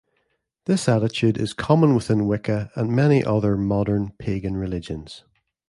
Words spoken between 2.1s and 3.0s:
Wicca and